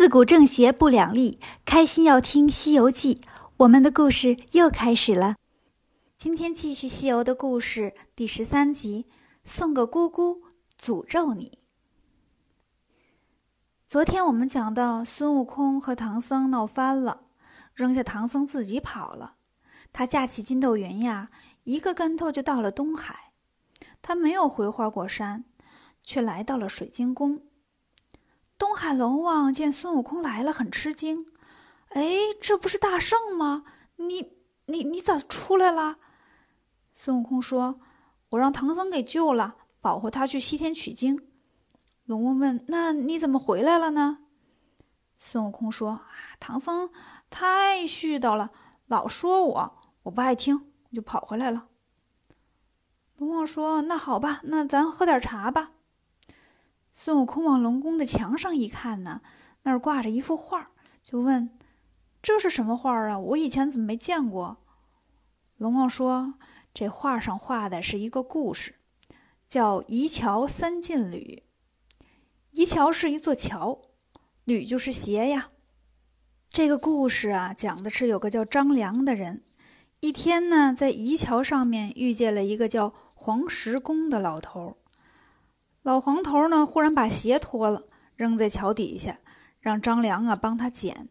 [0.00, 3.16] 自古正邪不两立，开心要听《西游记》，
[3.58, 5.36] 我们的故事又开始了。
[6.16, 9.04] 今天继续《西游》的故事，第十三集，
[9.44, 10.40] 送个姑姑
[10.80, 11.58] 诅咒你。
[13.86, 17.24] 昨天我们讲到孙悟空和唐僧闹翻了，
[17.74, 19.34] 扔下唐僧自己跑了。
[19.92, 21.28] 他架起筋斗云呀，
[21.64, 23.32] 一个跟头就到了东海。
[24.00, 25.44] 他没有回花果山，
[26.00, 27.42] 却来到了水晶宫。
[28.60, 31.26] 东海龙王见孙悟空来了，很吃惊。
[31.88, 32.04] 哎，
[32.42, 33.64] 这不是大圣吗？
[33.96, 34.34] 你、
[34.66, 35.96] 你、你咋出来了？
[36.92, 37.80] 孙悟空说
[38.28, 41.18] ：“我让唐僧给救了，保护他去西天取经。”
[42.04, 44.18] 龙王问：“那你怎么回来了呢？”
[45.16, 46.06] 孙悟空说：“啊
[46.38, 46.90] 唐僧
[47.30, 48.50] 太絮叨了，
[48.86, 51.66] 老说我，我不爱听，我就跑回来了。”
[53.16, 55.70] 龙王说：“那好吧，那咱喝点茶吧。”
[57.02, 59.22] 孙悟空往龙宫的墙上一看呢，
[59.62, 60.68] 那儿挂着一幅画，
[61.02, 61.58] 就问
[62.20, 63.18] ：“这是什么画啊？
[63.18, 64.58] 我以前怎么没见过？”
[65.56, 66.34] 龙王说
[66.74, 68.74] ：“这画上画的是一个故事，
[69.48, 71.42] 叫‘移桥三进旅’。
[72.52, 73.80] 移桥是一座桥，
[74.44, 75.52] 吕就是鞋呀。
[76.50, 79.42] 这个故事啊，讲的是有个叫张良的人，
[80.00, 84.76] 一天呢，在移桥上面遇见了一个叫黄石公的老头。”
[85.82, 89.18] 老黄头呢，忽然把鞋脱了，扔在桥底下，
[89.60, 91.08] 让张良啊帮他捡。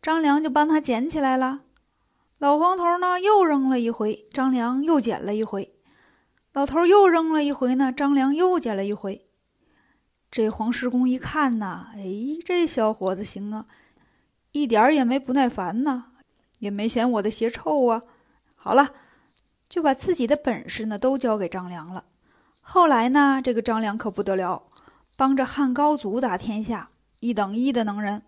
[0.00, 1.62] 张良就帮他捡起来了。
[2.38, 5.74] 老黄头呢又扔了一回，张良又捡了一回。
[6.52, 9.26] 老头又扔了一回呢，张良又捡了一回。
[10.30, 12.04] 这黄石公一看呐，哎，
[12.44, 13.66] 这小伙子行啊，
[14.52, 16.12] 一点儿也没不耐烦呐，
[16.60, 18.02] 也没嫌我的鞋臭啊。
[18.54, 18.94] 好了，
[19.68, 22.04] 就把自己的本事呢都交给张良了。
[22.70, 24.64] 后来呢，这个张良可不得了，
[25.16, 28.24] 帮着汉高祖打天下，一等一的能人。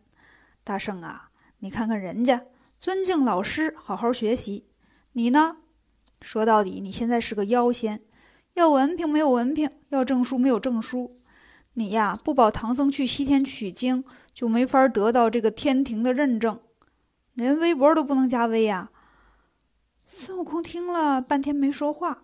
[0.65, 2.47] 大圣啊，你看看人家，
[2.79, 4.67] 尊敬老师，好好学习。
[5.13, 5.59] 你呢？
[6.23, 8.00] 说到底，你现在是个妖仙，
[8.55, 11.21] 要文凭没有文凭，要证书没有证书。
[11.75, 14.03] 你呀，不保唐僧去西天取经，
[14.33, 16.59] 就没法得到这个天庭的认证，
[17.34, 18.91] 连微博都不能加微呀。
[20.06, 22.23] 孙悟空听了半天没说话。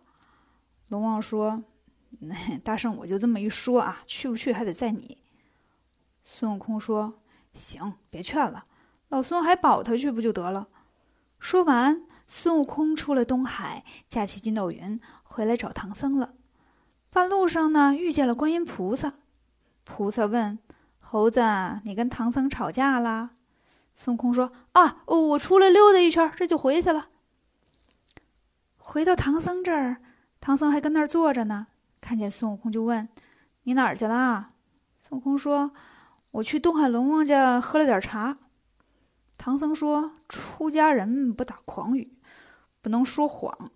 [0.88, 1.62] 龙王说。
[2.64, 5.18] 大圣，我就这么一说啊，去不去还得在你。
[6.24, 7.20] 孙悟空说
[7.54, 8.64] ：“行，别劝了，
[9.08, 10.68] 老孙还保他去不就得了。”
[11.38, 16.34] 说完，孙悟空出了东海，驾起筋斗云回来找唐僧了。
[17.10, 19.14] 半路上呢，遇见了观音菩萨。
[19.84, 20.58] 菩萨问
[20.98, 21.40] ：“猴子，
[21.84, 23.36] 你跟唐僧吵架啦？”
[23.94, 27.10] 孙悟空说：“啊，我出来溜达一圈，这就回去了。”
[28.78, 30.02] 回到唐僧这儿，
[30.40, 31.68] 唐僧还跟那儿坐着呢。
[32.06, 33.08] 看见孙悟空就问
[33.66, 34.50] ：“你哪儿去了？”
[34.94, 35.72] 孙悟空说
[36.30, 38.38] ：“我去东海龙王家喝了点茶。”
[39.36, 42.16] 唐僧说：“出家人不打诳语，
[42.80, 43.72] 不能说谎。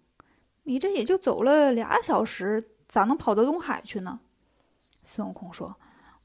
[0.63, 4.21] 你这也就走了俩小时，咋能跑到东海去呢？”
[5.03, 5.75] 孙悟空说：“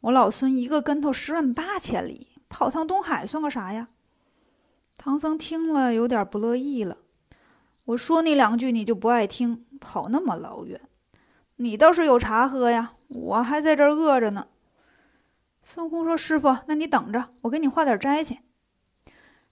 [0.02, 3.88] 我老孙一个跟头十万八千里，跑趟东海算个啥呀？”
[4.96, 7.00] 唐僧听了有点不乐意了
[7.86, 10.80] ：“我说你两句你就不爱听，跑那么老远。”
[11.58, 14.48] 你倒是有茶喝呀，我还在这儿饿着呢。
[15.64, 18.40] 孙悟空说：“师傅，那你等着，我给你化点斋去。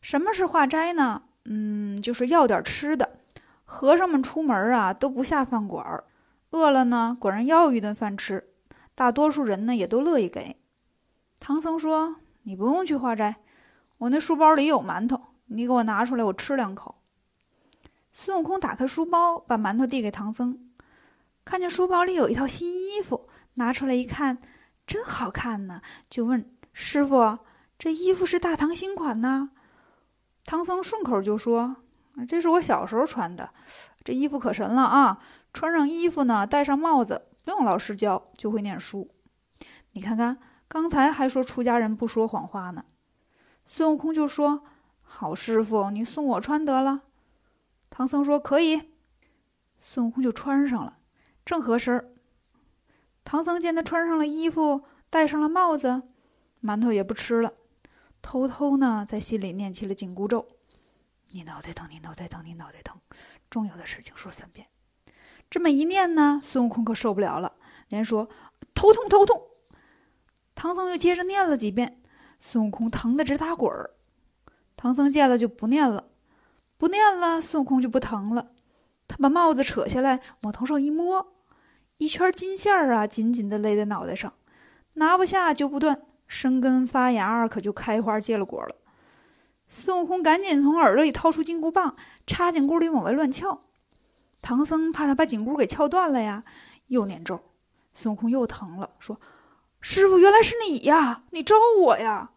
[0.02, 1.24] 什么是化斋呢？
[1.46, 3.18] 嗯，就是要点吃的。
[3.64, 6.04] 和尚们出门啊都不下饭馆，
[6.52, 8.50] 饿了呢管人要一顿饭吃。
[8.94, 10.58] 大多数人呢也都乐意给。”
[11.40, 13.38] 唐僧说：“你不用去化斋，
[13.98, 16.96] 我那书包里有馒头，你给我拿出来，我吃两口。”
[18.12, 20.60] 孙悟空打开书包，把馒头递给唐僧。
[21.46, 24.42] 看见书包里有一套新衣服，拿出来一看，
[24.88, 27.40] 真好看呢，就问师傅
[27.78, 29.52] ：“这衣服是大唐新款呢？”
[30.46, 31.78] 唐僧顺口就说
[32.28, 33.54] ：“这是我小时候穿的，
[34.04, 35.20] 这衣服可神了啊！
[35.54, 39.10] 穿上衣服呢，戴上帽子，不用老师教就会念书。
[39.92, 42.86] 你看看，刚才还说出家人不说谎话呢。”
[43.66, 44.64] 孙悟空就说
[45.02, 47.04] ：“好师傅，你送我穿得了。”
[47.90, 48.94] 唐僧说：“可以。”
[49.78, 50.98] 孙悟空就穿上了。
[51.46, 52.16] 正合身，
[53.24, 56.04] 唐僧见他穿上了衣服，戴上了帽子，
[56.62, 57.54] 馒头也不吃了，
[58.22, 60.48] 偷偷呢在心里念起了紧箍咒
[61.32, 62.98] ：“你脑袋疼，你脑袋疼，你脑袋疼，
[63.50, 64.68] 重要的事情说三遍。”
[65.50, 67.56] 这么一念呢，孙悟空可受不了了，
[67.90, 68.30] 连说
[68.74, 69.42] ：“头痛，头痛。”
[70.56, 72.02] 唐僧又接着念了几遍，
[72.40, 73.92] 孙悟空疼得直打滚儿。
[74.78, 76.10] 唐僧见了就不念了，
[76.78, 78.52] 不念了，孙悟空就不疼了。
[79.08, 81.33] 他把帽子扯下来，往头上一摸。
[82.04, 84.34] 一圈金线儿啊，紧紧地勒在脑袋上，
[84.96, 88.76] 拿不下就不断，生根发芽，可就开花结了果了。
[89.70, 91.96] 孙悟空赶紧从耳朵里掏出金箍棒，
[92.28, 93.62] 插进箍里往外乱撬。
[94.42, 96.44] 唐僧怕他把紧箍给撬断了呀，
[96.88, 97.40] 又念咒。
[97.94, 99.18] 孙悟空又疼了，说
[99.80, 101.24] ：“师傅，原来是你呀！
[101.30, 102.32] 你招我呀！”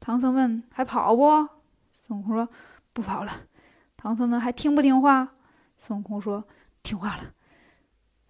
[0.00, 1.46] 唐僧问：“还跑不？”
[1.92, 2.48] 孙悟空说
[2.94, 3.30] ：“不跑了。”
[3.98, 5.34] 唐僧问：“还听不听话？”
[5.76, 6.44] 孙悟空说
[6.82, 7.24] ：“听话了。”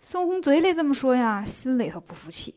[0.00, 2.54] 孙悟空嘴里这么说呀，心里头不服气，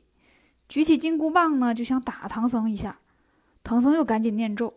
[0.70, 3.00] 举起金箍棒呢，就想打唐僧一下。
[3.64, 4.74] 唐僧又赶紧念咒，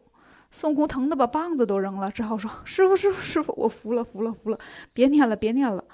[0.51, 4.59] 孙悟空疼得把棒子都扔了，只好说：“师傅，师傅，师傅，我服了，服了，服了，
[4.93, 5.85] 别念了，别念了。”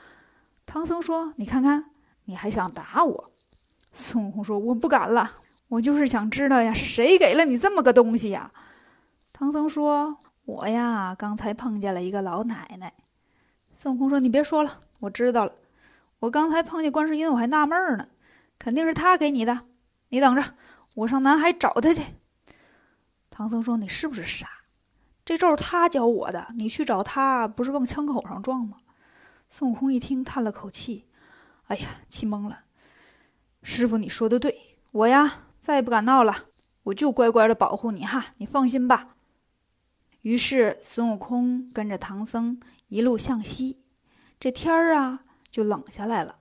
[0.67, 1.87] 唐僧说：“你看看，
[2.25, 3.31] 你还想打我？”
[3.93, 5.31] 孙悟空说：“我不敢了，
[5.69, 8.51] 我就是想知道呀，是谁给了你这么个东西呀？”
[9.33, 10.17] 唐僧说。
[10.47, 12.93] 我呀，刚才碰见了一个老奶奶。
[13.79, 15.53] 孙悟空说：“你别说了，我知道了。
[16.21, 18.09] 我刚才碰见观世音，我还纳闷呢，
[18.59, 19.67] 肯定是他给你的。
[20.11, 20.55] 你等着，
[20.95, 22.03] 我上南海找他去。”
[23.31, 24.47] 唐僧说：“你是不是傻？
[25.25, 28.79] 这咒是他教我的，你去找他，不是往枪口上撞吗？”
[29.49, 31.07] 孙悟空一听，叹了口气
[31.69, 32.65] ：“哎呀，气懵了。
[33.63, 36.49] 师傅，你说的对，我呀，再也不敢闹了，
[36.83, 39.17] 我就乖乖的保护你哈，你放心吧。”
[40.23, 43.83] 于是孙悟空跟着唐僧一路向西，
[44.39, 46.37] 这天儿啊就冷下来了。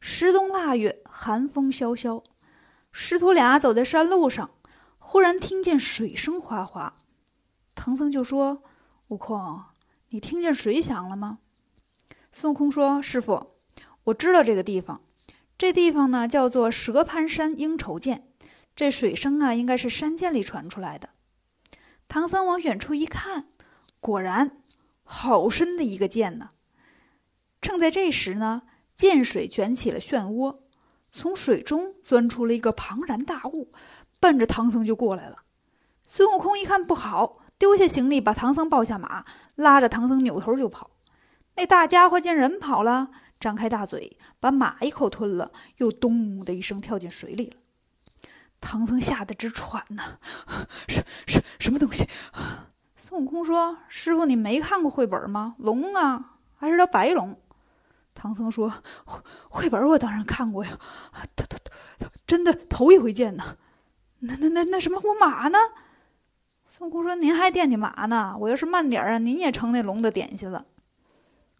[0.00, 2.22] 十冬腊月，寒风萧萧，
[2.92, 4.50] 师徒俩走在山路上，
[4.98, 6.96] 忽然听见水声哗哗。
[7.74, 8.62] 唐僧就说
[9.08, 9.62] ：“悟空，
[10.10, 11.38] 你听见水响了吗？”
[12.32, 13.54] 孙悟空说：“师傅，
[14.04, 15.00] 我知道这个地方，
[15.56, 18.28] 这地方呢叫做蛇盘山应酬涧，
[18.76, 21.10] 这水声啊应该是山涧里传出来的。”
[22.06, 23.48] 唐僧往远处一看，
[24.00, 24.62] 果然
[25.02, 26.50] 好深的一个涧呢。
[27.64, 28.64] 正在这时呢，
[28.94, 30.58] 涧水卷起了漩涡，
[31.10, 33.72] 从水中钻出了一个庞然大物，
[34.20, 35.44] 奔着唐僧就过来了。
[36.06, 39.24] 孙悟空一看不好，丢下行李，把唐僧抱下马，
[39.54, 40.90] 拉着唐僧扭头就跑。
[41.56, 43.08] 那大家伙见人跑了，
[43.40, 47.56] 张开大嘴，把马一口吞了，又咚的一声跳进水里了。
[48.60, 50.18] 唐僧吓得直喘呢，
[50.86, 52.06] 什什什么东西？
[52.94, 55.54] 孙悟空说：“师傅，你没看过绘本吗？
[55.58, 57.40] 龙啊，还是条白龙。”
[58.14, 58.72] 唐僧说
[59.50, 60.70] ：“绘本我当然看过呀，
[61.36, 61.58] 头头
[61.98, 63.56] 头，真的头一回见呢。
[64.20, 65.58] 那那那那什么，我马呢？”
[66.64, 68.36] 孙悟空说：“您还惦记马呢？
[68.38, 70.64] 我要是慢点啊，您也成那龙的点心了。”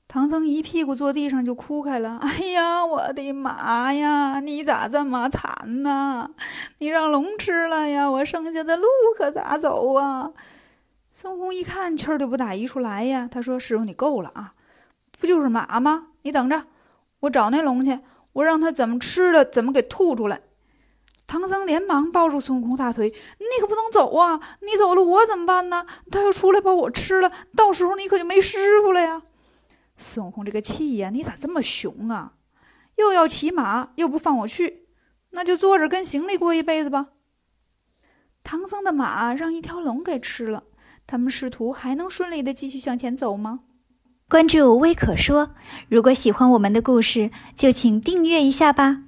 [0.07, 2.19] 唐僧一屁股坐地上就哭开了。
[2.23, 4.39] 哎呀，我的妈呀！
[4.39, 6.31] 你咋这么惨呢？
[6.79, 8.09] 你让龙吃了呀！
[8.09, 8.87] 我剩下的路
[9.17, 10.31] 可咋走啊？
[11.13, 13.29] 孙悟空一看气儿就不打一处来呀。
[13.31, 14.55] 他说：“师傅，你够了啊！
[15.25, 16.09] 不就是马吗？
[16.21, 16.67] 你等着，
[17.21, 17.99] 我找那龙去，
[18.35, 20.43] 我让他怎么吃的怎么给吐出来。”
[21.27, 23.09] 唐僧连忙抱住孙悟空大腿
[23.41, 24.39] ：“你可不能走啊！
[24.61, 25.87] 你走了我怎么办呢？
[26.11, 29.23] 他要出来把我吃了，到时候你可就没师傅了呀！”
[29.97, 32.35] 孙悟空这个气呀，你咋这么熊啊？
[32.97, 34.87] 又要骑马，又不放我去，
[35.31, 37.09] 那就坐着跟行李过一辈子吧。
[38.43, 40.65] 唐僧的马让一条龙给吃了，
[41.07, 43.61] 他们师徒还能顺利的继续向前走吗？
[44.29, 45.51] 关注微可说，
[45.89, 49.04] 如果喜欢我们的故事，就请订阅一下吧。